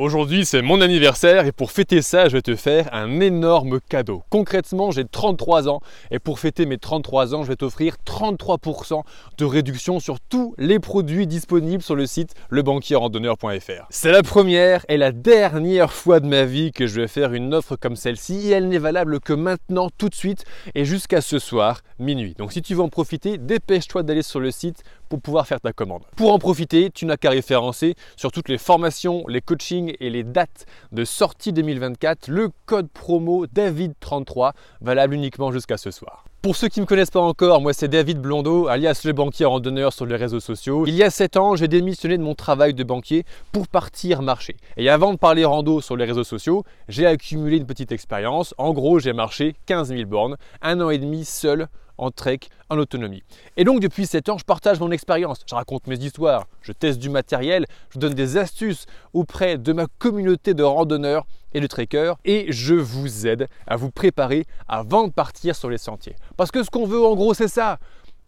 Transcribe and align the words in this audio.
Aujourd'hui 0.00 0.44
c'est 0.44 0.62
mon 0.62 0.80
anniversaire 0.80 1.44
et 1.46 1.50
pour 1.50 1.72
fêter 1.72 2.02
ça 2.02 2.28
je 2.28 2.34
vais 2.34 2.42
te 2.42 2.54
faire 2.54 2.88
un 2.92 3.18
énorme 3.18 3.80
cadeau. 3.80 4.22
Concrètement 4.30 4.92
j'ai 4.92 5.04
33 5.04 5.68
ans 5.68 5.80
et 6.12 6.20
pour 6.20 6.38
fêter 6.38 6.66
mes 6.66 6.78
33 6.78 7.34
ans 7.34 7.42
je 7.42 7.48
vais 7.48 7.56
t'offrir 7.56 7.96
33% 8.06 9.02
de 9.38 9.44
réduction 9.44 9.98
sur 9.98 10.20
tous 10.20 10.54
les 10.56 10.78
produits 10.78 11.26
disponibles 11.26 11.82
sur 11.82 11.96
le 11.96 12.06
site 12.06 12.34
lebanquierrandonneur.fr. 12.50 13.86
C'est 13.90 14.12
la 14.12 14.22
première 14.22 14.86
et 14.88 14.98
la 14.98 15.10
dernière 15.10 15.92
fois 15.92 16.20
de 16.20 16.28
ma 16.28 16.44
vie 16.44 16.70
que 16.70 16.86
je 16.86 17.00
vais 17.00 17.08
faire 17.08 17.32
une 17.32 17.52
offre 17.52 17.74
comme 17.74 17.96
celle-ci 17.96 18.50
et 18.50 18.50
elle 18.50 18.68
n'est 18.68 18.78
valable 18.78 19.18
que 19.18 19.32
maintenant 19.32 19.88
tout 19.98 20.08
de 20.08 20.14
suite 20.14 20.44
et 20.76 20.84
jusqu'à 20.84 21.20
ce 21.20 21.40
soir 21.40 21.80
minuit. 21.98 22.36
Donc 22.38 22.52
si 22.52 22.62
tu 22.62 22.76
veux 22.76 22.82
en 22.82 22.88
profiter 22.88 23.36
dépêche-toi 23.36 24.04
d'aller 24.04 24.22
sur 24.22 24.38
le 24.38 24.52
site 24.52 24.84
pour 25.08 25.20
pouvoir 25.20 25.46
faire 25.46 25.60
ta 25.60 25.72
commande. 25.72 26.02
Pour 26.16 26.32
en 26.32 26.38
profiter, 26.38 26.90
tu 26.90 27.06
n'as 27.06 27.16
qu'à 27.16 27.30
référencer 27.30 27.94
sur 28.16 28.32
toutes 28.32 28.48
les 28.48 28.58
formations, 28.58 29.24
les 29.28 29.40
coachings 29.40 29.94
et 30.00 30.10
les 30.10 30.24
dates 30.24 30.66
de 30.92 31.04
sortie 31.04 31.52
2024 31.52 32.28
le 32.28 32.50
code 32.66 32.88
promo 32.88 33.46
David33 33.46 34.52
valable 34.80 35.14
uniquement 35.14 35.52
jusqu'à 35.52 35.76
ce 35.76 35.90
soir. 35.90 36.24
Pour 36.40 36.54
ceux 36.54 36.68
qui 36.68 36.78
ne 36.78 36.84
me 36.84 36.86
connaissent 36.86 37.10
pas 37.10 37.20
encore, 37.20 37.60
moi 37.60 37.72
c'est 37.72 37.88
David 37.88 38.20
Blondeau, 38.20 38.68
alias 38.68 39.02
le 39.04 39.12
banquier 39.12 39.44
randonneur 39.44 39.92
sur 39.92 40.06
les 40.06 40.14
réseaux 40.14 40.38
sociaux. 40.38 40.84
Il 40.86 40.94
y 40.94 41.02
a 41.02 41.10
7 41.10 41.36
ans, 41.36 41.56
j'ai 41.56 41.66
démissionné 41.66 42.16
de 42.16 42.22
mon 42.22 42.36
travail 42.36 42.74
de 42.74 42.84
banquier 42.84 43.24
pour 43.50 43.66
partir 43.66 44.22
marcher. 44.22 44.56
Et 44.76 44.88
avant 44.88 45.12
de 45.12 45.18
parler 45.18 45.44
rando 45.44 45.80
sur 45.80 45.96
les 45.96 46.04
réseaux 46.04 46.24
sociaux, 46.24 46.64
j'ai 46.88 47.06
accumulé 47.06 47.56
une 47.56 47.66
petite 47.66 47.90
expérience. 47.90 48.54
En 48.56 48.72
gros, 48.72 49.00
j'ai 49.00 49.12
marché 49.12 49.56
15 49.66 49.88
000 49.88 50.04
bornes, 50.04 50.36
un 50.62 50.80
an 50.80 50.90
et 50.90 50.98
demi 50.98 51.24
seul 51.24 51.66
en 51.98 52.10
trek, 52.10 52.40
en 52.70 52.78
autonomie. 52.78 53.22
Et 53.56 53.64
donc 53.64 53.80
depuis 53.80 54.06
7 54.06 54.28
ans, 54.30 54.38
je 54.38 54.44
partage 54.44 54.80
mon 54.80 54.90
expérience, 54.90 55.40
je 55.46 55.54
raconte 55.54 55.86
mes 55.86 55.98
histoires, 55.98 56.46
je 56.62 56.72
teste 56.72 56.98
du 56.98 57.10
matériel, 57.10 57.66
je 57.90 57.98
donne 57.98 58.14
des 58.14 58.36
astuces 58.36 58.86
auprès 59.12 59.58
de 59.58 59.72
ma 59.72 59.86
communauté 59.98 60.54
de 60.54 60.62
randonneurs 60.62 61.26
et 61.52 61.60
de 61.60 61.66
trekkers 61.66 62.16
et 62.24 62.46
je 62.50 62.74
vous 62.74 63.26
aide 63.26 63.48
à 63.66 63.76
vous 63.76 63.90
préparer 63.90 64.44
avant 64.68 65.08
de 65.08 65.12
partir 65.12 65.56
sur 65.56 65.70
les 65.70 65.78
sentiers. 65.78 66.16
Parce 66.36 66.50
que 66.50 66.62
ce 66.62 66.70
qu'on 66.70 66.86
veut 66.86 67.04
en 67.04 67.14
gros 67.14 67.34
c'est 67.34 67.48
ça, 67.48 67.78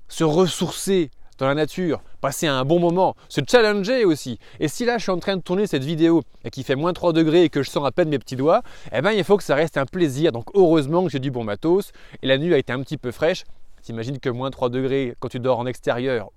se 0.08 0.24
ressourcer 0.24 1.10
dans 1.38 1.46
la 1.46 1.54
nature, 1.54 2.02
passer 2.20 2.46
un 2.46 2.64
bon 2.66 2.78
moment, 2.78 3.16
se 3.30 3.41
challenger 3.48 4.04
aussi. 4.04 4.38
Et 4.60 4.68
si 4.68 4.84
là 4.84 4.98
je 4.98 5.04
suis 5.04 5.10
en 5.10 5.18
train 5.18 5.36
de 5.36 5.42
tourner 5.42 5.66
cette 5.66 5.84
vidéo 5.84 6.22
et 6.44 6.50
qu'il 6.50 6.64
fait 6.64 6.76
moins 6.76 6.92
3 6.92 7.14
degrés 7.14 7.44
et 7.44 7.48
que 7.48 7.62
je 7.62 7.70
sens 7.70 7.86
à 7.86 7.92
peine 7.92 8.10
mes 8.10 8.18
petits 8.18 8.36
doigts, 8.36 8.62
eh 8.92 9.00
ben 9.00 9.12
il 9.12 9.24
faut 9.24 9.38
que 9.38 9.42
ça 9.42 9.54
reste 9.54 9.78
un 9.78 9.86
plaisir. 9.86 10.32
Donc 10.32 10.50
heureusement 10.54 11.02
que 11.04 11.10
j'ai 11.10 11.18
du 11.18 11.30
bon 11.30 11.44
matos 11.44 11.92
et 12.22 12.26
la 12.26 12.36
nuit 12.36 12.52
a 12.52 12.58
été 12.58 12.72
un 12.72 12.82
petit 12.82 12.98
peu 12.98 13.10
fraîche. 13.10 13.44
T'imagines 13.82 14.18
que 14.18 14.28
moins 14.28 14.50
3 14.50 14.70
degrés 14.70 15.14
quand 15.20 15.28
tu 15.28 15.40
dors 15.40 15.58
en 15.58 15.66
extérieur, 15.66 16.30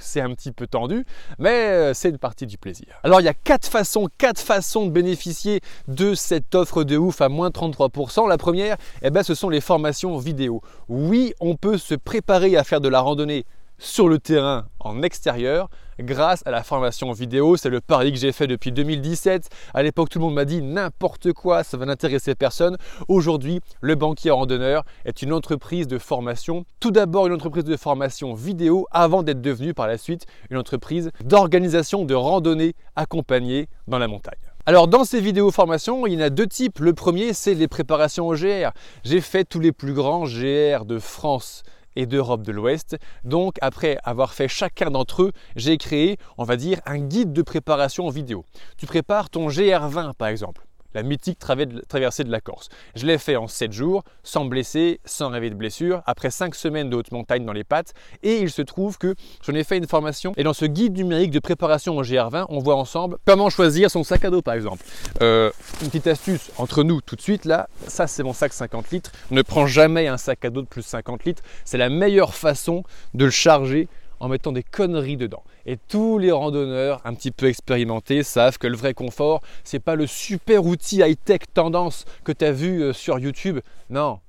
c'est 0.00 0.20
un 0.20 0.34
petit 0.34 0.52
peu 0.52 0.66
tendu, 0.66 1.06
mais 1.38 1.68
euh, 1.68 1.94
c'est 1.94 2.10
une 2.10 2.18
partie 2.18 2.46
du 2.46 2.58
plaisir. 2.58 2.88
Alors 3.02 3.20
il 3.20 3.24
y 3.24 3.28
a 3.28 3.34
quatre 3.34 3.66
façons, 3.66 4.08
quatre 4.18 4.40
façons 4.40 4.86
de 4.86 4.90
bénéficier 4.90 5.60
de 5.88 6.14
cette 6.14 6.54
offre 6.54 6.84
de 6.84 6.96
ouf 6.96 7.20
à 7.20 7.28
moins 7.28 7.48
33%. 7.48 8.28
La 8.28 8.38
première, 8.38 8.76
eh 9.02 9.10
ben, 9.10 9.22
ce 9.22 9.34
sont 9.34 9.48
les 9.48 9.60
formations 9.60 10.18
vidéo. 10.18 10.60
Oui, 10.88 11.32
on 11.40 11.56
peut 11.56 11.78
se 11.78 11.94
préparer 11.94 12.56
à 12.56 12.64
faire 12.64 12.80
de 12.80 12.88
la 12.88 13.00
randonnée 13.00 13.44
sur 13.78 14.08
le 14.08 14.18
terrain 14.18 14.66
en 14.80 15.02
extérieur 15.02 15.68
grâce 15.98 16.42
à 16.46 16.50
la 16.50 16.62
formation 16.62 17.12
vidéo. 17.12 17.56
C'est 17.56 17.70
le 17.70 17.80
pari 17.80 18.12
que 18.12 18.18
j'ai 18.18 18.32
fait 18.32 18.46
depuis 18.46 18.72
2017. 18.72 19.48
À 19.74 19.82
l'époque, 19.82 20.08
tout 20.08 20.18
le 20.18 20.24
monde 20.24 20.34
m'a 20.34 20.44
dit 20.44 20.62
n'importe 20.62 21.32
quoi, 21.32 21.64
ça 21.64 21.76
va 21.76 21.86
n'intéresser 21.86 22.34
personne. 22.34 22.76
Aujourd'hui, 23.08 23.60
le 23.80 23.94
banquier 23.94 24.30
randonneur 24.30 24.84
est 25.04 25.22
une 25.22 25.32
entreprise 25.32 25.86
de 25.86 25.98
formation. 25.98 26.64
Tout 26.80 26.90
d'abord, 26.90 27.26
une 27.26 27.34
entreprise 27.34 27.64
de 27.64 27.76
formation 27.76 28.34
vidéo 28.34 28.86
avant 28.90 29.22
d'être 29.22 29.40
devenue 29.40 29.74
par 29.74 29.86
la 29.86 29.98
suite 29.98 30.26
une 30.50 30.58
entreprise 30.58 31.10
d'organisation 31.24 32.04
de 32.04 32.14
randonnée 32.14 32.74
accompagnée 32.96 33.68
dans 33.86 33.98
la 33.98 34.08
montagne. 34.08 34.38
Alors 34.64 34.86
dans 34.86 35.04
ces 35.04 35.20
vidéos 35.20 35.50
formations, 35.50 36.06
il 36.06 36.14
y 36.14 36.16
en 36.16 36.20
a 36.20 36.30
deux 36.30 36.46
types. 36.46 36.78
Le 36.78 36.92
premier, 36.92 37.32
c'est 37.32 37.54
les 37.54 37.66
préparations 37.66 38.28
au 38.28 38.34
GR. 38.34 38.70
J'ai 39.02 39.20
fait 39.20 39.44
tous 39.44 39.58
les 39.58 39.72
plus 39.72 39.92
grands 39.92 40.24
GR 40.24 40.84
de 40.84 41.00
France 41.00 41.64
et 41.96 42.06
d'Europe 42.06 42.42
de 42.42 42.52
l'Ouest. 42.52 42.96
Donc 43.24 43.56
après 43.60 43.98
avoir 44.04 44.32
fait 44.32 44.48
chacun 44.48 44.90
d'entre 44.90 45.22
eux, 45.22 45.32
j'ai 45.56 45.78
créé, 45.78 46.18
on 46.38 46.44
va 46.44 46.56
dire, 46.56 46.80
un 46.86 46.98
guide 46.98 47.32
de 47.32 47.42
préparation 47.42 48.06
en 48.06 48.10
vidéo. 48.10 48.44
Tu 48.76 48.86
prépares 48.86 49.30
ton 49.30 49.48
GR20 49.48 50.14
par 50.14 50.28
exemple 50.28 50.66
la 50.94 51.02
mythique 51.02 51.38
traversée 51.38 52.24
de 52.24 52.30
la 52.30 52.40
Corse. 52.40 52.68
Je 52.94 53.06
l'ai 53.06 53.18
fait 53.18 53.36
en 53.36 53.48
7 53.48 53.72
jours, 53.72 54.02
sans 54.22 54.44
blesser, 54.44 55.00
sans 55.04 55.30
rêver 55.30 55.50
de 55.50 55.54
blessure, 55.54 56.02
après 56.06 56.30
5 56.30 56.54
semaines 56.54 56.90
de 56.90 56.96
haute 56.96 57.12
montagne 57.12 57.44
dans 57.44 57.52
les 57.52 57.64
pattes. 57.64 57.94
Et 58.22 58.38
il 58.38 58.50
se 58.50 58.62
trouve 58.62 58.98
que 58.98 59.14
j'en 59.44 59.54
ai 59.54 59.64
fait 59.64 59.78
une 59.78 59.86
formation. 59.86 60.32
Et 60.36 60.44
dans 60.44 60.52
ce 60.52 60.64
guide 60.64 60.96
numérique 60.96 61.30
de 61.30 61.38
préparation 61.38 61.96
au 61.96 62.02
GR20, 62.02 62.46
on 62.48 62.58
voit 62.58 62.76
ensemble 62.76 63.18
comment 63.26 63.50
choisir 63.50 63.90
son 63.90 64.04
sac 64.04 64.24
à 64.24 64.30
dos, 64.30 64.42
par 64.42 64.54
exemple. 64.54 64.84
Euh, 65.20 65.50
une 65.80 65.88
petite 65.88 66.06
astuce 66.06 66.50
entre 66.58 66.82
nous 66.82 67.00
tout 67.00 67.16
de 67.16 67.20
suite, 67.20 67.44
là, 67.44 67.68
ça 67.86 68.06
c'est 68.06 68.22
mon 68.22 68.32
sac 68.32 68.52
50 68.52 68.90
litres. 68.90 69.12
Ne 69.30 69.42
prends 69.42 69.66
jamais 69.66 70.08
un 70.08 70.16
sac 70.16 70.44
à 70.44 70.50
dos 70.50 70.62
de 70.62 70.66
plus 70.66 70.82
50 70.82 71.24
litres. 71.24 71.42
C'est 71.64 71.78
la 71.78 71.88
meilleure 71.88 72.34
façon 72.34 72.82
de 73.14 73.24
le 73.24 73.30
charger 73.30 73.88
en 74.22 74.28
mettant 74.28 74.52
des 74.52 74.62
conneries 74.62 75.16
dedans. 75.16 75.42
Et 75.66 75.76
tous 75.76 76.16
les 76.16 76.30
randonneurs 76.30 77.00
un 77.04 77.12
petit 77.12 77.32
peu 77.32 77.46
expérimentés 77.46 78.22
savent 78.22 78.56
que 78.56 78.68
le 78.68 78.76
vrai 78.76 78.94
confort, 78.94 79.40
c'est 79.64 79.80
pas 79.80 79.96
le 79.96 80.06
super 80.06 80.64
outil 80.64 80.98
high-tech 80.98 81.40
tendance 81.52 82.04
que 82.22 82.30
tu 82.30 82.44
as 82.44 82.52
vu 82.52 82.82
euh, 82.82 82.92
sur 82.92 83.18
YouTube. 83.18 83.58
Non, 83.90 84.20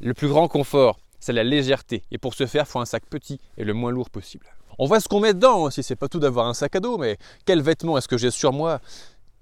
le 0.00 0.12
plus 0.12 0.28
grand 0.28 0.48
confort, 0.48 0.98
c'est 1.18 1.32
la 1.32 1.44
légèreté. 1.44 2.02
Et 2.10 2.18
pour 2.18 2.34
ce 2.34 2.44
faire, 2.44 2.64
il 2.68 2.70
faut 2.70 2.78
un 2.78 2.84
sac 2.84 3.04
petit 3.06 3.40
et 3.56 3.64
le 3.64 3.72
moins 3.72 3.90
lourd 3.90 4.10
possible. 4.10 4.46
On 4.78 4.84
voit 4.84 5.00
ce 5.00 5.08
qu'on 5.08 5.20
met 5.20 5.32
dedans 5.32 5.62
aussi, 5.62 5.82
c'est 5.82 5.96
pas 5.96 6.08
tout 6.08 6.20
d'avoir 6.20 6.46
un 6.46 6.54
sac 6.54 6.76
à 6.76 6.80
dos, 6.80 6.98
mais 6.98 7.16
quels 7.46 7.62
vêtements 7.62 7.96
est-ce 7.96 8.06
que 8.06 8.18
j'ai 8.18 8.30
sur 8.30 8.52
moi? 8.52 8.80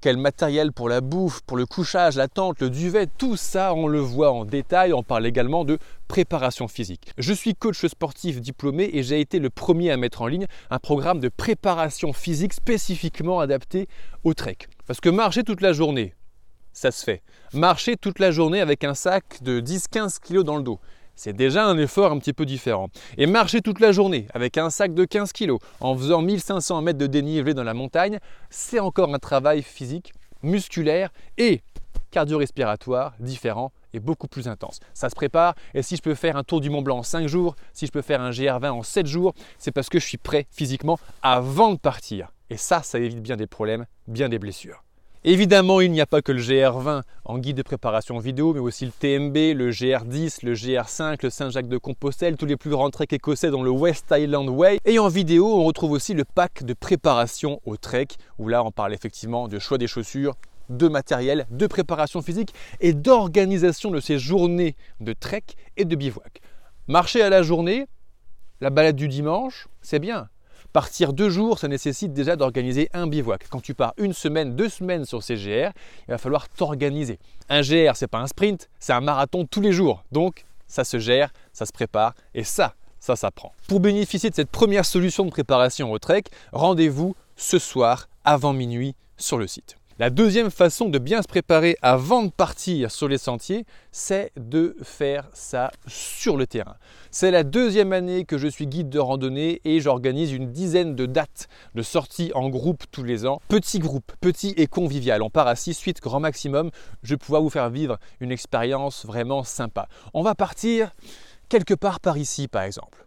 Quel 0.07 0.19
matériel 0.19 0.73
pour 0.73 0.89
la 0.89 1.01
bouffe, 1.01 1.41
pour 1.41 1.57
le 1.57 1.67
couchage, 1.67 2.15
la 2.15 2.29
tente, 2.29 2.61
le 2.61 2.71
duvet, 2.71 3.09
tout 3.09 3.35
ça 3.37 3.75
on 3.75 3.89
le 3.89 3.99
voit 3.99 4.31
en 4.31 4.45
détail. 4.45 4.93
On 4.93 5.03
parle 5.03 5.27
également 5.27 5.65
de 5.65 5.79
préparation 6.07 6.69
physique. 6.69 7.11
Je 7.19 7.33
suis 7.33 7.57
coach 7.57 7.85
sportif 7.85 8.41
diplômé 8.41 8.89
et 8.93 9.03
j'ai 9.03 9.21
été 9.21 9.41
le 9.41 9.51
premier 9.51 9.91
à 9.91 9.97
mettre 9.97 10.23
en 10.23 10.29
ligne 10.29 10.47
un 10.71 10.79
programme 10.79 11.19
de 11.19 11.29
préparation 11.29 12.13
physique 12.13 12.53
spécifiquement 12.53 13.41
adapté 13.41 13.89
au 14.23 14.33
trek. 14.33 14.59
Parce 14.87 15.01
que 15.01 15.09
marcher 15.09 15.43
toute 15.43 15.61
la 15.61 15.73
journée, 15.73 16.15
ça 16.73 16.93
se 16.93 17.03
fait. 17.03 17.23
Marcher 17.53 17.97
toute 17.97 18.21
la 18.21 18.31
journée 18.31 18.61
avec 18.61 18.85
un 18.85 18.95
sac 18.95 19.43
de 19.43 19.61
10-15 19.61 20.21
kg 20.21 20.45
dans 20.45 20.57
le 20.57 20.63
dos, 20.63 20.79
c'est 21.17 21.33
déjà 21.33 21.67
un 21.67 21.77
effort 21.79 22.13
un 22.13 22.19
petit 22.19 22.33
peu 22.33 22.47
différent. 22.47 22.89
Et 23.17 23.27
marcher 23.27 23.63
toute 23.63 23.81
la 23.81 23.91
journée 23.91 24.29
avec 24.35 24.59
un 24.59 24.71
sac 24.71 24.95
de 24.95 25.05
15 25.05 25.33
kg 25.33 25.57
en 25.81 25.97
faisant 25.97 26.23
1500 26.23 26.83
mètres 26.83 26.99
de 26.99 27.07
dénivelé 27.07 27.55
dans 27.55 27.65
la 27.65 27.75
montagne, 27.75 28.21
c'est 28.51 28.79
encore 28.79 29.13
un 29.13 29.19
travail 29.19 29.63
physique, 29.63 30.13
musculaire 30.43 31.11
et 31.39 31.63
cardio-respiratoire 32.11 33.15
différent 33.19 33.73
et 33.93 34.01
beaucoup 34.01 34.29
plus 34.29 34.47
intense. 34.49 34.81
Ça 34.95 35.09
se 35.09 35.15
prépare 35.15 35.55
et 35.75 35.83
si 35.83 35.97
je 35.97 36.03
peux 36.03 36.15
faire 36.15 36.37
un 36.37 36.45
tour 36.45 36.61
du 36.61 36.71
Mont 36.71 36.83
Blanc 36.83 36.99
en 36.99 37.03
5 37.03 37.27
jours, 37.27 37.57
si 37.73 37.87
je 37.87 37.93
peux 37.93 38.03
faire 38.03 38.21
un 38.21 38.31
GR20 38.31 38.71
en 38.71 38.83
7 38.83 39.07
jours, 39.07 39.35
c'est 39.59 39.73
parce 39.73 39.89
que 39.89 39.99
je 39.99 40.07
suis 40.07 40.19
prêt 40.19 40.47
physiquement 40.51 40.99
avant 41.23 41.73
de 41.73 41.79
partir. 41.79 42.33
Et 42.51 42.57
ça, 42.57 42.83
ça 42.83 42.99
évite 42.99 43.23
bien 43.23 43.37
des 43.37 43.47
problèmes, 43.47 43.87
bien 44.07 44.29
des 44.29 44.39
blessures. 44.39 44.86
Évidemment, 45.29 45.81
il 45.81 45.91
n'y 45.91 46.01
a 46.01 46.07
pas 46.07 46.23
que 46.23 46.31
le 46.31 46.41
GR20 46.41 47.03
en 47.25 47.39
guide 47.39 47.57
de 47.57 47.63
préparation 47.63 48.17
vidéo, 48.21 48.55
mais 48.55 48.61
aussi 48.61 48.85
le 48.85 48.93
TMB, 48.93 49.59
le 49.59 49.73
GR10, 49.73 50.45
le 50.45 50.55
GR5, 50.55 51.19
le 51.21 51.31
Saint-Jacques 51.31 51.67
de 51.67 51.79
Compostelle, 51.79 52.37
tous 52.37 52.47
les 52.47 52.57
plus 52.57 52.71
grands 52.71 52.91
treks 52.91 53.13
écossais 53.13 53.51
dont 53.51 53.65
le 53.65 53.71
West 53.71 54.07
Island 54.17 54.49
Way. 54.49 54.79
Et 54.85 55.01
en 55.01 55.09
vidéo, 55.09 55.53
on 55.53 55.65
retrouve 55.65 55.91
aussi 55.91 56.15
le 56.15 56.25
pack 56.25 56.63
de 56.63 56.75
préparation 56.75 57.61
au 57.65 57.77
trek, 57.77 58.07
où 58.39 58.47
là 58.47 58.63
on 58.63 58.71
parle 58.71 58.95
effectivement 58.95 59.49
de 59.49 59.59
choix 59.59 59.79
des 59.79 59.89
chaussures, 59.89 60.37
de 60.69 60.87
matériel, 60.87 61.49
de 61.51 61.67
préparation 61.67 62.23
physique 62.23 62.55
et 62.79 62.93
d'organisation 62.93 63.91
de 63.91 63.99
ces 63.99 64.21
journées 64.21 64.77
de 65.01 65.13
trek 65.13 65.43
et 65.77 65.85
de 65.85 65.97
bivouac. 65.97 66.41
Marcher 66.87 67.23
à 67.23 67.31
la 67.31 67.43
journée, 67.43 67.87
la 68.61 68.71
balade 68.71 68.95
du 68.95 69.09
dimanche, 69.09 69.67
c'est 69.83 69.99
bien. 69.99 70.29
Partir 70.73 71.13
deux 71.13 71.31
jours, 71.31 71.59
ça 71.59 71.69
nécessite 71.69 72.13
déjà 72.13 72.37
d'organiser 72.37 72.89
un 72.93 73.07
bivouac. 73.07 73.47
Quand 73.49 73.61
tu 73.61 73.75
pars 73.75 73.95
une 73.97 74.13
semaine, 74.13 74.57
deux 74.57 74.69
semaines 74.69 75.05
sur 75.05 75.23
ces 75.23 75.37
GR, 75.37 75.71
il 76.09 76.11
va 76.11 76.19
falloir 76.19 76.49
t'organiser. 76.49 77.19
Un 77.49 77.63
GR, 77.63 77.95
c'est 77.95 78.07
pas 78.07 78.19
un 78.19 78.27
sprint, 78.27 78.69
c'est 78.79 78.93
un 78.93 79.01
marathon 79.01 79.47
tous 79.47 79.61
les 79.61 79.73
jours. 79.73 80.05
Donc, 80.13 80.45
ça 80.67 80.85
se 80.85 80.99
gère, 80.99 81.33
ça 81.53 81.67
se 81.67 81.73
prépare 81.73 82.15
et 82.35 82.45
ça, 82.45 82.75
ça 83.01 83.17
s'apprend. 83.17 83.53
Pour 83.69 83.81
bénéficier 83.81 84.31
de 84.31 84.35
cette 84.35 84.51
première 84.51 84.85
solution 84.85 85.25
de 85.25 85.31
préparation 85.31 85.93
au 85.93 85.99
trek, 85.99 86.25
rendez-vous 86.53 87.15
ce 87.37 87.59
soir 87.59 88.09
avant 88.25 88.53
minuit 88.53 88.95
sur 89.17 89.39
le 89.39 89.47
site. 89.47 89.77
La 89.99 90.11
deuxième 90.11 90.51
façon 90.51 90.91
de 90.91 90.99
bien 90.99 91.23
se 91.23 91.27
préparer 91.27 91.79
avant 91.81 92.23
de 92.23 92.31
partir 92.31 92.91
sur 92.91 93.09
les 93.09 93.17
sentiers, 93.17 93.65
c'est 93.93 94.31
de 94.37 94.77
faire 94.83 95.27
ça 95.33 95.71
sur 95.87 96.37
le 96.37 96.47
terrain. 96.47 96.77
C'est 97.11 97.31
la 97.31 97.45
deuxième 97.45 97.95
année 97.95 98.27
que 98.27 98.37
je 98.37 98.47
suis 98.47 98.67
guide 98.67 98.91
de 98.91 98.99
randonnée 98.99 99.63
et 99.65 99.81
j'organise 99.81 100.33
une 100.33 100.53
dizaine 100.53 100.97
de 100.97 101.07
dates 101.07 101.49
de 101.75 101.81
sorties 101.81 102.31
en 102.35 102.51
groupe 102.51 102.85
tous 102.91 103.05
les 103.05 103.25
ans. 103.25 103.41
Petit 103.49 103.79
groupe, 103.79 104.13
petit 104.21 104.53
et 104.59 104.67
convivial. 104.67 105.23
On 105.23 105.31
part 105.31 105.47
à 105.47 105.55
6-8 105.55 106.03
grand 106.03 106.21
maximum. 106.21 106.71
Je 107.03 107.15
vais 107.15 107.19
pouvoir 107.19 107.41
vous 107.41 107.49
faire 107.49 107.71
vivre 107.71 107.97
une 108.21 108.33
expérience 108.33 109.07
vraiment 109.07 109.45
sympa. 109.45 109.89
On 110.13 110.23
va 110.23 110.35
partir 110.35 110.91
quelque 111.49 111.73
part 111.73 112.01
par 112.01 112.19
ici 112.19 112.49
par 112.49 112.65
exemple, 112.65 113.07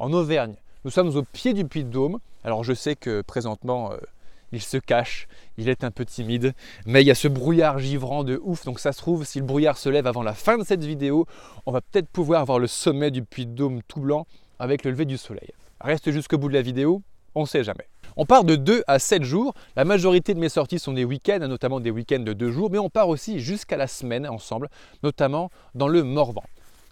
en 0.00 0.12
Auvergne. 0.12 0.56
Nous 0.84 0.90
sommes 0.90 1.14
au 1.14 1.22
pied 1.22 1.52
du 1.52 1.64
Puy 1.64 1.84
de 1.84 1.90
Dôme. 1.90 2.18
Alors 2.42 2.64
je 2.64 2.72
sais 2.72 2.96
que 2.96 3.22
présentement... 3.22 3.92
Euh, 3.92 3.98
il 4.52 4.62
se 4.62 4.76
cache, 4.76 5.28
il 5.56 5.68
est 5.68 5.84
un 5.84 5.90
peu 5.90 6.04
timide, 6.04 6.54
mais 6.86 7.02
il 7.02 7.06
y 7.06 7.10
a 7.10 7.14
ce 7.14 7.28
brouillard 7.28 7.78
givrant 7.78 8.24
de 8.24 8.40
ouf, 8.42 8.64
donc 8.64 8.80
ça 8.80 8.92
se 8.92 8.98
trouve, 8.98 9.24
si 9.24 9.38
le 9.38 9.44
brouillard 9.44 9.78
se 9.78 9.88
lève 9.88 10.06
avant 10.06 10.22
la 10.22 10.34
fin 10.34 10.58
de 10.58 10.64
cette 10.64 10.84
vidéo, 10.84 11.26
on 11.66 11.72
va 11.72 11.80
peut-être 11.80 12.08
pouvoir 12.08 12.44
voir 12.44 12.58
le 12.58 12.66
sommet 12.66 13.10
du 13.10 13.22
puits 13.22 13.46
de 13.46 13.52
Dôme 13.52 13.82
tout 13.86 14.00
blanc 14.00 14.26
avec 14.58 14.84
le 14.84 14.90
lever 14.90 15.04
du 15.04 15.18
soleil. 15.18 15.50
Reste 15.80 16.10
jusqu'au 16.10 16.38
bout 16.38 16.48
de 16.48 16.54
la 16.54 16.62
vidéo, 16.62 17.02
on 17.34 17.42
ne 17.42 17.46
sait 17.46 17.64
jamais. 17.64 17.86
On 18.16 18.26
part 18.26 18.42
de 18.42 18.56
2 18.56 18.82
à 18.88 18.98
7 18.98 19.22
jours. 19.22 19.54
La 19.76 19.84
majorité 19.84 20.34
de 20.34 20.40
mes 20.40 20.48
sorties 20.48 20.80
sont 20.80 20.92
des 20.92 21.04
week-ends, 21.04 21.38
notamment 21.46 21.78
des 21.78 21.92
week-ends 21.92 22.18
de 22.18 22.32
2 22.32 22.50
jours, 22.50 22.68
mais 22.70 22.78
on 22.78 22.90
part 22.90 23.08
aussi 23.08 23.38
jusqu'à 23.38 23.76
la 23.76 23.86
semaine 23.86 24.26
ensemble, 24.26 24.68
notamment 25.04 25.50
dans 25.76 25.86
le 25.86 26.02
Morvan. 26.02 26.42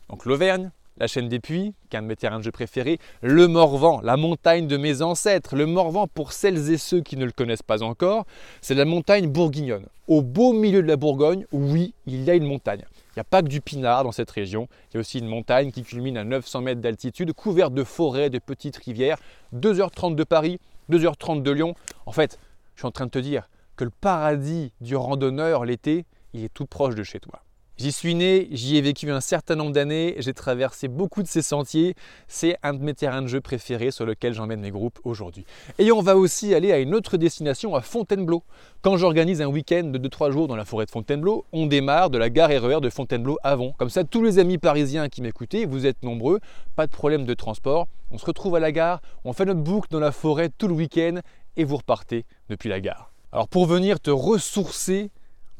Donc 0.08 0.24
l'Auvergne, 0.24 0.70
la 0.98 1.06
chaîne 1.06 1.28
des 1.28 1.40
puits, 1.40 1.74
qui 1.90 1.96
un 1.96 2.02
de 2.02 2.06
mes 2.06 2.16
terrains 2.16 2.38
de 2.38 2.44
jeu 2.44 2.50
préférés, 2.50 2.98
le 3.22 3.48
Morvan, 3.48 4.00
la 4.02 4.16
montagne 4.16 4.66
de 4.66 4.76
mes 4.76 5.02
ancêtres. 5.02 5.56
Le 5.56 5.66
Morvan, 5.66 6.06
pour 6.06 6.32
celles 6.32 6.70
et 6.70 6.78
ceux 6.78 7.00
qui 7.00 7.16
ne 7.16 7.24
le 7.24 7.32
connaissent 7.32 7.62
pas 7.62 7.82
encore, 7.82 8.24
c'est 8.60 8.74
la 8.74 8.84
montagne 8.84 9.28
bourguignonne. 9.28 9.86
Au 10.08 10.22
beau 10.22 10.52
milieu 10.52 10.82
de 10.82 10.86
la 10.86 10.96
Bourgogne, 10.96 11.46
oui, 11.52 11.92
il 12.06 12.22
y 12.22 12.30
a 12.30 12.34
une 12.34 12.46
montagne. 12.46 12.84
Il 13.10 13.18
n'y 13.18 13.20
a 13.20 13.24
pas 13.24 13.42
que 13.42 13.48
du 13.48 13.60
pinard 13.60 14.04
dans 14.04 14.12
cette 14.12 14.30
région, 14.30 14.68
il 14.90 14.94
y 14.94 14.96
a 14.98 15.00
aussi 15.00 15.18
une 15.18 15.26
montagne 15.26 15.72
qui 15.72 15.82
culmine 15.82 16.18
à 16.18 16.24
900 16.24 16.60
mètres 16.60 16.80
d'altitude, 16.80 17.32
couverte 17.32 17.72
de 17.72 17.82
forêts, 17.82 18.30
de 18.30 18.38
petites 18.38 18.76
rivières, 18.76 19.18
2h30 19.54 20.14
de 20.14 20.24
Paris, 20.24 20.60
2h30 20.90 21.42
de 21.42 21.50
Lyon. 21.50 21.74
En 22.04 22.12
fait, 22.12 22.38
je 22.74 22.80
suis 22.80 22.86
en 22.86 22.92
train 22.92 23.06
de 23.06 23.10
te 23.10 23.18
dire 23.18 23.48
que 23.74 23.84
le 23.84 23.90
paradis 23.90 24.72
du 24.80 24.96
randonneur 24.96 25.64
l'été, 25.64 26.04
il 26.34 26.44
est 26.44 26.52
tout 26.52 26.66
proche 26.66 26.94
de 26.94 27.02
chez 27.02 27.20
toi. 27.20 27.40
J'y 27.78 27.92
suis 27.92 28.14
né, 28.14 28.48
j'y 28.52 28.78
ai 28.78 28.80
vécu 28.80 29.10
un 29.10 29.20
certain 29.20 29.54
nombre 29.54 29.72
d'années, 29.72 30.14
j'ai 30.16 30.32
traversé 30.32 30.88
beaucoup 30.88 31.22
de 31.22 31.28
ces 31.28 31.42
sentiers. 31.42 31.94
C'est 32.26 32.56
un 32.62 32.72
de 32.72 32.82
mes 32.82 32.94
terrains 32.94 33.20
de 33.20 33.26
jeu 33.26 33.42
préférés 33.42 33.90
sur 33.90 34.06
lequel 34.06 34.32
j'emmène 34.32 34.60
mes 34.60 34.70
groupes 34.70 34.98
aujourd'hui. 35.04 35.44
Et 35.78 35.92
on 35.92 36.00
va 36.00 36.16
aussi 36.16 36.54
aller 36.54 36.72
à 36.72 36.78
une 36.78 36.94
autre 36.94 37.18
destination, 37.18 37.74
à 37.74 37.82
Fontainebleau. 37.82 38.42
Quand 38.80 38.96
j'organise 38.96 39.42
un 39.42 39.48
week-end 39.48 39.84
de 39.84 39.98
2-3 39.98 40.32
jours 40.32 40.48
dans 40.48 40.56
la 40.56 40.64
forêt 40.64 40.86
de 40.86 40.90
Fontainebleau, 40.90 41.44
on 41.52 41.66
démarre 41.66 42.08
de 42.08 42.16
la 42.16 42.30
gare 42.30 42.48
RER 42.48 42.80
de 42.80 42.88
Fontainebleau-Avon. 42.88 43.74
Comme 43.76 43.90
ça, 43.90 44.04
tous 44.04 44.22
les 44.22 44.38
amis 44.38 44.56
parisiens 44.56 45.10
qui 45.10 45.20
m'écoutaient, 45.20 45.66
vous 45.66 45.84
êtes 45.84 46.02
nombreux, 46.02 46.40
pas 46.76 46.86
de 46.86 46.92
problème 46.92 47.26
de 47.26 47.34
transport. 47.34 47.88
On 48.10 48.16
se 48.16 48.24
retrouve 48.24 48.56
à 48.56 48.60
la 48.60 48.72
gare, 48.72 49.02
on 49.24 49.34
fait 49.34 49.44
notre 49.44 49.60
boucle 49.60 49.88
dans 49.90 50.00
la 50.00 50.12
forêt 50.12 50.48
tout 50.48 50.68
le 50.68 50.74
week-end 50.74 51.20
et 51.58 51.64
vous 51.64 51.76
repartez 51.76 52.24
depuis 52.48 52.70
la 52.70 52.80
gare. 52.80 53.12
Alors 53.32 53.48
pour 53.48 53.66
venir 53.66 54.00
te 54.00 54.10
ressourcer 54.10 55.10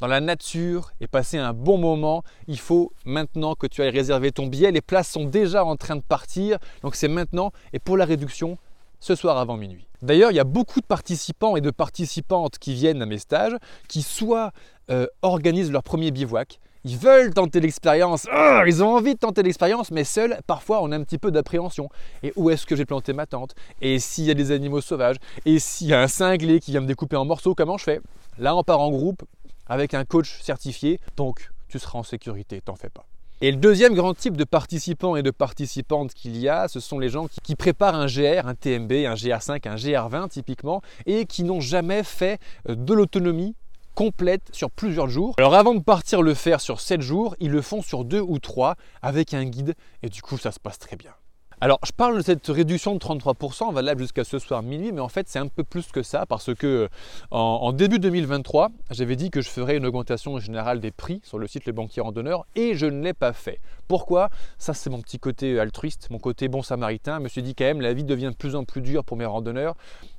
dans 0.01 0.07
la 0.07 0.21
nature 0.21 0.93
et 1.01 1.07
passer 1.07 1.39
un 1.39 1.53
bon 1.53 1.79
moment, 1.79 2.23
il 2.47 2.59
faut 2.59 2.93
maintenant 3.05 3.55
que 3.55 3.67
tu 3.67 3.83
ailles 3.83 3.91
réserver 3.91 4.33
ton 4.33 4.47
billet. 4.47 4.71
Les 4.71 4.81
places 4.81 5.09
sont 5.09 5.25
déjà 5.25 5.65
en 5.65 5.77
train 5.77 5.97
de 5.97 6.03
partir, 6.03 6.59
donc 6.83 6.95
c'est 6.95 7.09
maintenant. 7.09 7.53
Et 7.73 7.79
pour 7.79 7.97
la 7.97 8.05
réduction, 8.05 8.59
ce 9.01 9.15
soir 9.15 9.39
avant 9.39 9.57
minuit. 9.57 9.87
D'ailleurs, 10.03 10.31
il 10.31 10.35
y 10.37 10.41
a 10.41 10.45
beaucoup 10.45 10.81
de 10.81 10.87
participants 10.87 11.57
et 11.57 11.61
de 11.61 11.71
participantes 11.71 12.59
qui 12.59 12.75
viennent 12.75 13.03
à 13.03 13.07
mes 13.07 13.19
stages, 13.19 13.57
qui 13.89 14.03
soit 14.03 14.53
euh, 14.91 15.07
organisent 15.23 15.73
leur 15.73 15.83
premier 15.83 16.11
bivouac, 16.11 16.61
ils 16.89 16.97
veulent 16.97 17.35
tenter 17.35 17.59
l'expérience, 17.59 18.29
ah, 18.31 18.63
ils 18.65 18.81
ont 18.85 18.95
envie 18.95 19.15
de 19.15 19.19
tenter 19.19 19.43
l'expérience, 19.43 19.91
mais 19.91 20.05
seuls, 20.05 20.39
parfois, 20.47 20.85
on 20.85 20.93
a 20.93 20.97
un 20.97 21.03
petit 21.03 21.19
peu 21.19 21.33
d'appréhension. 21.33 21.89
Et 22.23 22.33
où 22.37 22.49
est-ce 22.49 22.65
que 22.65 22.77
j'ai 22.77 22.85
planté 22.85 23.13
ma 23.13 23.27
tente? 23.27 23.57
Et 23.83 23.99
s'il 23.99 24.23
y 24.23 24.31
a 24.31 24.35
des 24.35 24.53
animaux 24.53 24.81
sauvages? 24.81 25.17
Et 25.47 25.59
s'il 25.59 25.89
y 25.89 25.95
a 25.95 26.01
un 26.01 26.07
cinglé 26.07 26.61
qui 26.61 26.71
vient 26.71 26.81
me 26.81 26.87
découper 26.87 27.17
en 27.17 27.25
morceaux, 27.25 27.57
comment 27.57 27.77
je 27.77 27.83
fais? 27.83 28.01
Là, 28.39 28.55
on 28.55 28.63
part 28.63 28.81
en 28.81 28.91
groupe, 28.91 29.25
avec 29.67 29.95
un 29.95 30.05
coach 30.05 30.41
certifié, 30.43 31.01
donc 31.17 31.51
tu 31.69 31.79
seras 31.79 31.99
en 31.99 32.03
sécurité, 32.03 32.61
t'en 32.61 32.77
fais 32.77 32.91
pas. 32.91 33.07
Et 33.43 33.51
le 33.51 33.59
deuxième 33.59 33.95
grand 33.95 34.15
type 34.15 34.35
de 34.35 34.45
participants 34.45 35.15
et 35.15 35.23
de 35.23 35.31
participantes 35.31 36.15
qu'il 36.15 36.39
y 36.39 36.49
a, 36.49 36.69
ce 36.69 36.81
sont 36.81 36.99
les 36.99 37.11
gens 37.11 37.29
qui, 37.43 37.55
préparent 37.55 37.95
un 37.95 38.07
GR, 38.07 38.47
un 38.47 38.55
TMB, 38.55 38.93
un 38.93 39.13
GR5, 39.15 39.69
un 39.69 39.75
GR20 39.75 40.31
typiquement, 40.31 40.81
et 41.05 41.27
qui 41.27 41.45
n'ont 41.45 41.61
jamais 41.61 42.03
fait 42.03 42.41
euh, 42.69 42.75
de 42.75 42.95
l'autonomie 42.95 43.55
complète 43.95 44.49
sur 44.53 44.71
plusieurs 44.71 45.09
jours. 45.09 45.35
Alors 45.37 45.55
avant 45.55 45.75
de 45.75 45.81
partir 45.81 46.23
le 46.23 46.33
faire 46.33 46.63
sur 46.63 46.81
7 46.81 47.03
jours, 47.03 47.37
ils 47.39 47.51
le 47.51 47.61
font 47.61 47.83
sur 47.83 48.05
2 48.05 48.21
ou 48.21 48.39
3 48.39 48.77
avec 49.03 49.35
un 49.35 49.45
guide, 49.45 49.75
et 50.03 50.09
du 50.09 50.23
coup 50.23 50.39
ça 50.39 50.51
se 50.51 50.61
passe 50.61 50.79
très 50.79 50.97
bien. 50.97 51.13
Alors, 51.59 51.79
je 51.87 51.93
parle 51.93 52.19
de 52.19 52.21
cette 52.21 52.47
réduction 52.49 52.95
de 52.95 52.99
33% 52.99 53.73
valable 53.73 54.03
jusqu'à 54.03 54.25
ce 54.25 54.39
soir 54.39 54.63
minuit, 54.63 54.93
mais 54.93 55.01
en 55.01 55.09
fait, 55.09 55.27
c'est 55.27 55.39
un 55.39 55.47
peu 55.47 55.65
plus 55.65 55.87
que 55.87 56.03
ça 56.03 56.27
parce 56.27 56.55
que 56.55 56.91
en, 57.31 57.73
début 57.73 57.99
2023, 57.99 58.69
j'avais 58.91 59.17
dit 59.17 59.31
que 59.31 59.41
je 59.41 59.49
ferais 59.49 59.79
une 59.79 59.87
augmentation 59.87 60.39
générale 60.39 60.81
des 60.81 60.91
prix 60.91 61.23
sur 61.25 61.39
le 61.39 61.47
site 61.47 61.65
Le 61.65 61.73
Banquier 61.73 62.03
Randonneur 62.03 62.45
et 62.57 62.75
je 62.75 62.85
ne 62.85 63.03
l'ai 63.03 63.15
pas 63.15 63.33
fait. 63.33 63.59
Pourquoi? 63.89 64.29
Ça, 64.59 64.75
c'est 64.75 64.91
mon 64.91 65.01
petit 65.01 65.19
côté 65.19 65.59
altruiste, 65.59 66.11
mon 66.11 66.19
côté 66.19 66.49
bon 66.49 66.61
samaritain. 66.61 67.17
Je 67.17 67.23
me 67.23 67.29
suis 67.29 67.43
dit 67.43 67.55
quand 67.55 67.65
même, 67.65 67.81
la 67.81 67.95
vie 67.95 68.05
devient 68.05 68.33
de 68.33 68.37
plus 68.37 68.55
en 68.55 68.65
plus 68.65 68.83
dure 68.83 69.03
pour 69.03 69.17
mes 69.17 69.25
randonneurs 69.25 69.77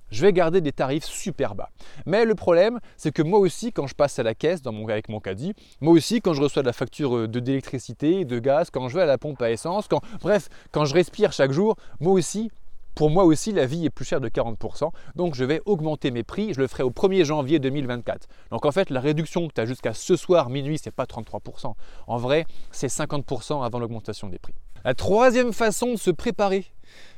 je 0.09 0.21
vais 0.21 0.33
garder 0.33 0.61
des 0.61 0.71
tarifs 0.71 1.05
super 1.05 1.55
bas. 1.55 1.69
Mais 2.05 2.25
le 2.25 2.35
problème, 2.35 2.79
c'est 2.95 3.11
que 3.11 3.21
moi 3.21 3.39
aussi, 3.39 3.71
quand 3.71 3.87
je 3.87 3.95
passe 3.95 4.19
à 4.19 4.23
la 4.23 4.35
caisse 4.35 4.61
avec 4.65 5.09
mon 5.09 5.19
caddie, 5.19 5.53
moi 5.81 5.93
aussi, 5.93 6.21
quand 6.21 6.33
je 6.33 6.41
reçois 6.41 6.61
de 6.61 6.67
la 6.67 6.73
facture 6.73 7.15
euh, 7.15 7.27
d'électricité, 7.27 8.25
de 8.25 8.39
gaz, 8.39 8.69
quand 8.69 8.87
je 8.89 8.95
vais 8.95 9.03
à 9.03 9.05
la 9.05 9.17
pompe 9.17 9.41
à 9.41 9.51
essence, 9.51 9.87
bref, 10.21 10.49
quand 10.71 10.85
je 10.85 10.93
respire 10.93 11.31
chaque 11.31 11.51
jour, 11.51 11.75
moi 11.99 12.13
aussi, 12.13 12.49
pour 12.97 13.11
moi 13.11 13.25
aussi, 13.25 13.51
la 13.51 13.67
vie 13.67 13.85
est 13.85 13.91
plus 13.91 14.05
chère 14.05 14.21
de 14.21 14.27
40%. 14.27 14.89
Donc, 15.15 15.35
je 15.35 15.45
vais 15.45 15.61
augmenter 15.65 16.09
mes 16.09 16.23
prix. 16.23 16.55
Je 16.55 16.59
le 16.59 16.65
ferai 16.65 16.81
au 16.81 16.89
1er 16.89 17.25
janvier 17.25 17.59
2024. 17.59 18.27
Donc, 18.49 18.65
en 18.65 18.71
fait, 18.71 18.89
la 18.89 18.99
réduction 18.99 19.47
que 19.47 19.53
tu 19.53 19.61
as 19.61 19.65
jusqu'à 19.65 19.93
ce 19.93 20.15
soir, 20.15 20.49
minuit, 20.49 20.79
c'est 20.79 20.89
pas 20.89 21.03
33%. 21.03 21.73
En 22.07 22.17
vrai, 22.17 22.47
c'est 22.71 22.87
50% 22.87 23.63
avant 23.63 23.77
l'augmentation 23.77 24.29
des 24.29 24.39
prix. 24.39 24.55
La 24.83 24.95
troisième 24.95 25.53
façon 25.53 25.91
de 25.91 25.97
se 25.97 26.09
préparer 26.09 26.65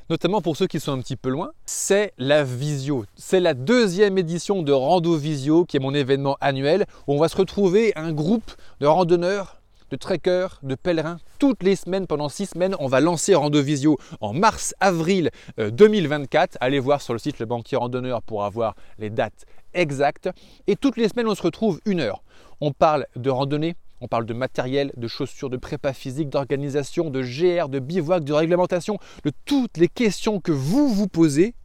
notamment 0.10 0.42
pour 0.42 0.58
ceux 0.58 0.68
qui 0.68 0.80
sont 0.80 0.92
un 0.92 1.00
petit 1.00 1.16
peu 1.16 1.30
loin, 1.30 1.52
c'est 1.66 2.14
la 2.18 2.44
visio. 2.44 3.06
C'est 3.16 3.40
la 3.40 3.54
deuxième 3.54 4.18
édition 4.18 4.64
de 4.64 4.72
Rando 4.72 5.16
Visio, 5.16 5.66
qui 5.66 5.78
est 5.78 5.80
mon 5.80 5.94
événement 5.94 6.38
annuel, 6.42 6.86
où 7.08 7.14
on 7.14 7.20
va 7.20 7.30
se 7.30 7.38
retrouver 7.38 7.94
un 7.96 8.12
groupe 8.12 8.52
de 8.80 8.88
randonneurs 8.88 9.60
de 9.90 9.96
trekkers, 9.96 10.60
de 10.64 10.76
pèlerins. 10.76 11.18
Toutes 11.40 11.64
les 11.64 11.76
semaines, 11.76 12.08
pendant 12.08 12.30
six 12.30 12.48
semaines, 12.48 12.76
on 12.80 12.88
va 12.88 13.00
lancer 13.00 13.34
Rando 13.34 13.62
Visio 13.62 13.98
en 14.22 14.34
mars-avril 14.34 15.32
2024. 15.58 16.56
Euh, 16.56 16.58
Allez 16.62 16.80
voir 16.80 17.02
sur 17.02 17.14
le 17.14 17.20
site 17.20 17.40
Le 17.40 17.46
Banquier 17.46 17.78
Randonneur 17.78 18.22
pour 18.22 18.44
avoir 18.44 18.76
les 19.00 19.10
dates 19.10 19.46
exactes. 19.74 20.30
Et 20.68 20.76
toutes 20.76 20.98
les 20.98 21.10
semaines, 21.10 21.28
on 21.28 21.36
se 21.36 21.42
retrouve 21.42 21.80
une 21.86 22.02
heure. 22.02 22.24
On 22.62 22.72
parle 22.72 23.06
de 23.16 23.30
randonnée, 23.30 23.76
on 24.02 24.08
parle 24.08 24.26
de 24.26 24.34
matériel, 24.34 24.92
de 24.96 25.08
chaussures, 25.08 25.50
de 25.50 25.58
prépa 25.58 25.94
physique, 25.94 26.30
d'organisation, 26.30 27.10
de 27.10 27.22
GR, 27.22 27.70
de 27.70 27.80
bivouac, 27.80 28.24
de 28.24 28.34
réglementation, 28.34 28.98
de 29.24 29.32
toutes 29.46 29.78
les 29.78 29.88
questions 29.88 30.40
que 30.40 30.52
vous 30.52 30.88
vous 30.90 31.08
posez 31.08 31.56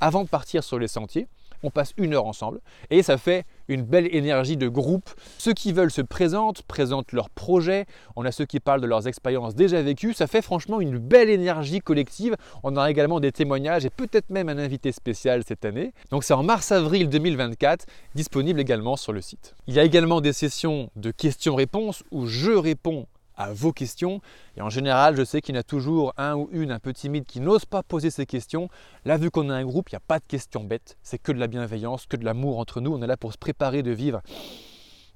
avant 0.00 0.24
de 0.24 0.28
partir 0.28 0.62
sur 0.62 0.78
les 0.78 0.88
sentiers 0.88 1.26
on 1.64 1.70
passe 1.70 1.92
une 1.96 2.14
heure 2.14 2.26
ensemble 2.26 2.60
et 2.90 3.02
ça 3.02 3.18
fait 3.18 3.44
une 3.68 3.82
belle 3.82 4.14
énergie 4.14 4.56
de 4.56 4.68
groupe. 4.68 5.10
Ceux 5.38 5.54
qui 5.54 5.72
veulent 5.72 5.90
se 5.90 6.02
présentent, 6.02 6.62
présentent 6.62 7.12
leurs 7.12 7.30
projets, 7.30 7.86
on 8.14 8.24
a 8.24 8.32
ceux 8.32 8.44
qui 8.44 8.60
parlent 8.60 8.82
de 8.82 8.86
leurs 8.86 9.08
expériences 9.08 9.54
déjà 9.54 9.80
vécues, 9.82 10.12
ça 10.12 10.26
fait 10.26 10.42
franchement 10.42 10.80
une 10.80 10.98
belle 10.98 11.30
énergie 11.30 11.80
collective. 11.80 12.36
On 12.62 12.76
aura 12.76 12.90
également 12.90 13.18
des 13.18 13.32
témoignages 13.32 13.86
et 13.86 13.90
peut-être 13.90 14.30
même 14.30 14.48
un 14.48 14.58
invité 14.58 14.92
spécial 14.92 15.42
cette 15.46 15.64
année. 15.64 15.92
Donc 16.10 16.22
c'est 16.24 16.34
en 16.34 16.42
mars-avril 16.42 17.08
2024, 17.08 17.86
disponible 18.14 18.60
également 18.60 18.96
sur 18.96 19.12
le 19.12 19.22
site. 19.22 19.54
Il 19.66 19.74
y 19.74 19.80
a 19.80 19.84
également 19.84 20.20
des 20.20 20.34
sessions 20.34 20.90
de 20.96 21.10
questions-réponses 21.10 22.04
où 22.10 22.26
je 22.26 22.52
réponds 22.52 23.06
à 23.36 23.52
vos 23.52 23.72
questions. 23.72 24.20
Et 24.56 24.62
en 24.62 24.70
général, 24.70 25.16
je 25.16 25.24
sais 25.24 25.40
qu'il 25.40 25.54
y 25.54 25.58
en 25.58 25.60
a 25.60 25.64
toujours 25.64 26.14
un 26.16 26.34
ou 26.34 26.48
une 26.52 26.70
un 26.70 26.78
peu 26.78 26.92
timide 26.92 27.24
qui 27.24 27.40
n'ose 27.40 27.64
pas 27.64 27.82
poser 27.82 28.10
ces 28.10 28.26
questions. 28.26 28.68
Là, 29.04 29.16
vu 29.16 29.30
qu'on 29.30 29.50
a 29.50 29.54
un 29.54 29.64
groupe, 29.64 29.90
il 29.90 29.94
n'y 29.94 29.98
a 29.98 30.06
pas 30.06 30.18
de 30.18 30.24
questions 30.26 30.64
bêtes. 30.64 30.96
C'est 31.02 31.18
que 31.18 31.32
de 31.32 31.38
la 31.38 31.46
bienveillance, 31.46 32.06
que 32.06 32.16
de 32.16 32.24
l'amour 32.24 32.58
entre 32.58 32.80
nous. 32.80 32.92
On 32.92 33.02
est 33.02 33.06
là 33.06 33.16
pour 33.16 33.32
se 33.32 33.38
préparer 33.38 33.82
de 33.82 33.90
vivre 33.90 34.20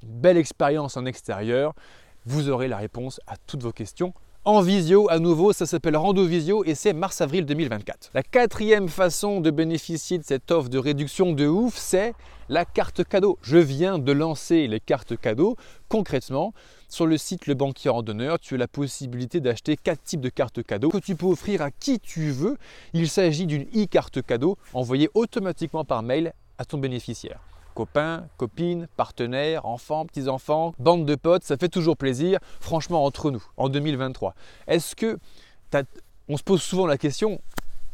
une 0.03 0.21
belle 0.21 0.37
expérience 0.37 0.97
en 0.97 1.05
extérieur. 1.05 1.75
Vous 2.25 2.49
aurez 2.49 2.69
la 2.69 2.77
réponse 2.77 3.21
à 3.27 3.37
toutes 3.37 3.63
vos 3.63 3.73
questions 3.73 4.15
en 4.49 4.62
visio 4.62 5.11
à 5.11 5.19
nouveau, 5.19 5.52
ça 5.52 5.67
s'appelle 5.67 5.95
Rando 5.95 6.25
Visio 6.25 6.64
et 6.64 6.75
c'est 6.75 6.95
mars-avril 6.95 7.45
2024. 7.45 8.12
La 8.14 8.23
quatrième 8.23 8.88
façon 8.88 9.43
de 9.43 9.50
bénéficier 9.50 10.17
de 10.17 10.25
cette 10.25 10.50
offre 10.50 10.71
de 10.71 10.78
réduction 10.78 11.33
de 11.33 11.47
ouf, 11.47 11.76
c'est 11.76 12.14
la 12.49 12.64
carte 12.64 13.05
cadeau. 13.05 13.38
Je 13.43 13.59
viens 13.59 13.99
de 13.99 14.11
lancer 14.11 14.67
les 14.67 14.81
cartes 14.81 15.19
cadeaux. 15.21 15.57
Concrètement, 15.90 16.55
sur 16.88 17.05
le 17.05 17.19
site 17.19 17.47
Le 17.47 17.52
Banquier 17.52 17.90
Randonneur, 17.90 18.38
tu 18.38 18.55
as 18.55 18.57
la 18.57 18.69
possibilité 18.69 19.40
d'acheter 19.40 19.76
quatre 19.76 20.02
types 20.02 20.23
de 20.23 20.31
cartes 20.31 20.62
cadeaux 20.62 20.88
que 20.88 20.97
tu 20.97 21.14
peux 21.14 21.26
offrir 21.26 21.61
à 21.61 21.71
qui 21.71 22.00
tu 22.00 22.31
veux. 22.31 22.57
Il 22.95 23.11
s'agit 23.11 23.45
d'une 23.45 23.67
e-carte 23.76 24.23
cadeau 24.23 24.57
envoyée 24.73 25.11
automatiquement 25.12 25.85
par 25.85 26.02
mail 26.02 26.33
à 26.57 26.64
ton 26.64 26.78
bénéficiaire 26.78 27.40
copains, 27.78 28.26
copines, 28.38 28.88
partenaires, 28.97 29.64
enfants, 29.64 30.04
petits-enfants, 30.04 30.75
bande 30.80 31.06
de 31.06 31.14
potes, 31.14 31.44
ça 31.44 31.56
fait 31.56 31.68
toujours 31.68 31.97
plaisir, 31.97 32.40
franchement, 32.58 33.04
entre 33.04 33.30
nous, 33.30 33.44
en 33.56 33.68
2023. 33.68 34.35
Est-ce 34.66 34.97
que, 34.97 35.16
on 36.28 36.37
se 36.37 36.42
pose 36.42 36.61
souvent 36.61 36.88
la 36.88 36.99
question, 36.99 37.40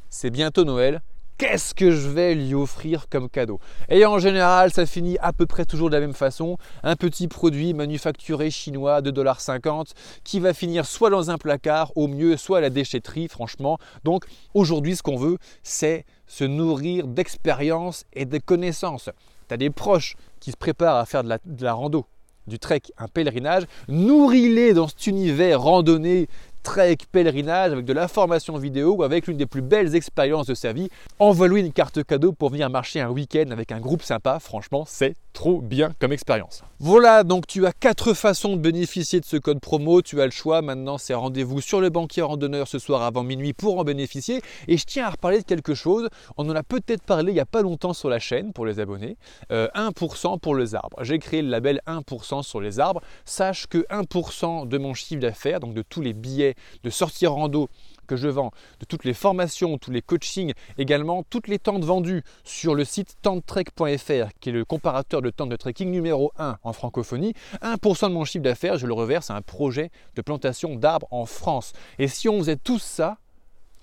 c'est 0.09 0.31
bientôt 0.31 0.65
Noël, 0.65 1.03
qu'est-ce 1.39 1.75
que 1.75 1.91
je 1.91 2.09
vais 2.09 2.35
lui 2.35 2.55
offrir 2.55 3.09
comme 3.09 3.29
cadeau 3.29 3.61
Et 3.89 4.07
en 4.07 4.19
général, 4.19 4.71
ça 4.71 4.87
finit 4.87 5.19
à 5.21 5.33
peu 5.33 5.47
près 5.47 5.65
toujours 5.65 5.91
de 5.91 5.95
la 5.95 6.01
même 6.01 6.15
façon. 6.15 6.59
Un 6.83 6.97
petit 6.97 7.29
produit 7.29 7.75
manufacturé 7.75 8.51
chinois 8.51 9.01
de 9.01 9.11
2,50$ 9.11 9.93
qui 10.23 10.41
va 10.41 10.55
finir 10.55 10.87
soit 10.87 11.11
dans 11.11 11.31
un 11.31 11.39
placard, 11.39 11.93
au 11.97 12.09
mieux, 12.09 12.37
soit 12.37 12.59
à 12.59 12.61
la 12.61 12.71
déchetterie, 12.71 13.29
franchement. 13.29 13.79
Donc 14.05 14.25
aujourd'hui, 14.55 14.97
ce 14.97 15.03
qu'on 15.03 15.17
veut, 15.17 15.39
c'est 15.63 16.05
se 16.27 16.45
nourrir 16.45 17.07
d'expérience 17.07 18.05
et 18.13 18.25
de 18.25 18.39
connaissances. 18.39 19.11
tu 19.49 19.55
as 19.55 19.57
des 19.57 19.71
proches 19.71 20.17
qui 20.41 20.53
se 20.53 20.57
préparent 20.57 20.97
à 20.97 21.07
faire 21.07 21.25
de 21.25 21.29
la, 21.29 21.39
de 21.45 21.65
la 21.65 21.73
rando, 21.73 22.07
du 22.47 22.59
trek, 22.59 22.83
un 22.99 23.09
pèlerinage, 23.09 23.65
nourris-les 23.89 24.75
dans 24.75 24.89
cet 24.89 25.07
univers 25.07 25.63
randonnée 25.63 26.29
trek, 26.65 26.97
pèlerinage, 27.13 27.73
avec 27.73 27.85
de 27.85 27.93
la 27.93 28.09
formation 28.09 28.57
vidéo 28.59 28.97
ou 28.97 29.03
avec 29.05 29.29
l'une 29.29 29.37
des 29.37 29.47
plus 29.47 29.63
belles 29.63 29.95
expériences 29.95 30.47
de 30.47 30.55
sa 30.55 30.73
vie. 30.73 30.89
Envoie-lui 31.21 31.61
une 31.61 31.73
carte 31.73 32.03
cadeau 32.03 32.33
pour 32.33 32.51
venir 32.51 32.69
marcher 32.71 33.01
un 33.01 33.11
week-end 33.11 33.51
avec 33.53 33.71
un 33.71 33.79
groupe 33.79 34.03
sympa. 34.03 34.41
Franchement, 34.41 34.85
c'est 34.87 35.15
trop 35.35 35.61
bien 35.61 35.93
comme 35.99 36.13
expérience. 36.13 36.63
Voilà, 36.79 37.25
donc 37.25 37.47
tu 37.47 37.67
as 37.67 37.73
quatre 37.73 38.15
façons 38.15 38.57
de 38.57 38.61
bénéficier 38.61 39.21
de 39.21 39.25
ce 39.25 39.37
code 39.37 39.61
promo. 39.61 40.01
Tu 40.01 40.21
as 40.23 40.25
le 40.25 40.31
choix. 40.31 40.63
Maintenant, 40.63 40.97
c'est 40.97 41.13
rendez-vous 41.13 41.61
sur 41.61 41.81
le 41.81 41.91
banquier 41.91 42.23
randonneur 42.23 42.67
ce 42.69 42.79
soir 42.79 43.03
avant 43.03 43.23
minuit 43.23 43.53
pour 43.53 43.79
en 43.79 43.85
bénéficier. 43.85 44.41
Et 44.69 44.79
je 44.79 44.85
tiens 44.85 45.07
à 45.07 45.11
reparler 45.11 45.41
de 45.41 45.45
quelque 45.45 45.75
chose. 45.75 46.09
On 46.39 46.49
en 46.49 46.55
a 46.55 46.63
peut-être 46.63 47.03
parlé 47.03 47.33
il 47.33 47.35
n'y 47.35 47.41
a 47.41 47.47
pas 47.47 47.63
longtemps 47.63 47.93
sur 47.93 48.09
la 48.09 48.19
chaîne 48.19 48.53
pour 48.53 48.65
les 48.65 48.81
abonnés. 48.81 49.17
1% 49.51 50.35
euh, 50.35 50.37
pour 50.39 50.55
les 50.57 50.75
arbres. 50.75 51.03
J'ai 51.03 51.19
créé 51.19 51.43
le 51.43 51.49
label 51.49 51.81
1% 51.87 52.43
sur 52.43 52.61
les 52.61 52.81
arbres. 52.81 53.03
Sache 53.25 53.67
que 53.67 53.79
1% 53.91 54.69
de 54.69 54.79
mon 54.79 54.95
chiffre 54.95 55.21
d'affaires, 55.21 55.61
donc 55.61 55.75
de 55.75 55.83
tous 55.83 56.01
les 56.01 56.13
billets 56.13 56.55
de 56.85 56.91
sortie 56.91 57.27
rando 57.27 57.69
que 58.05 58.17
je 58.17 58.29
vends, 58.29 58.51
de 58.81 58.85
toutes 58.85 59.05
les 59.05 59.15
formations, 59.15 59.79
tous 59.79 59.91
les 59.91 60.03
coachings, 60.03 60.53
également 60.79 61.23
toutes 61.29 61.49
les 61.49 61.59
tentes 61.59 61.85
vendues 61.85 62.23
sur 62.45 62.75
le 62.75 62.85
site 62.85 63.17
tenttrek.fr, 63.23 64.29
qui 64.41 64.49
est 64.49 64.53
le 64.53 64.65
comparateur 64.65 65.23
de 65.23 65.31
tentes 65.31 65.51
de 65.51 65.57
trekking 65.57 65.91
numéro 65.91 66.33
1 66.39 66.59
en 66.63 66.73
francophonie. 66.73 67.35
1% 67.63 68.09
de 68.09 68.15
mon 68.15 68.25
chiffre 68.25 68.45
d'affaires, 68.45 68.79
je 68.79 68.87
le 68.87 68.95
reverse 68.95 69.31
à 69.31 69.37
un 69.37 69.43
projet 69.43 69.91
de 70.15 70.23
plantation 70.23 70.77
d'arbres 70.77 71.09
en 71.11 71.27
France. 71.27 71.73
Et 71.99 72.09
si 72.09 72.29
on 72.29 72.39
faisait 72.39 72.57
tout 72.57 72.79
ça, 72.79 73.19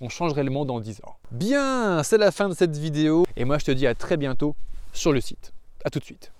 on 0.00 0.08
changerait 0.08 0.44
le 0.44 0.50
monde 0.50 0.70
en 0.70 0.80
10 0.80 1.00
ans. 1.04 1.16
Bien, 1.30 2.02
c'est 2.02 2.18
la 2.18 2.32
fin 2.32 2.48
de 2.48 2.54
cette 2.54 2.76
vidéo 2.76 3.24
et 3.36 3.44
moi 3.44 3.58
je 3.58 3.64
te 3.66 3.70
dis 3.70 3.86
à 3.86 3.94
très 3.94 4.16
bientôt 4.16 4.56
sur 4.92 5.12
le 5.12 5.20
site. 5.20 5.52
A 5.84 5.90
tout 5.90 6.00
de 6.00 6.04
suite. 6.04 6.32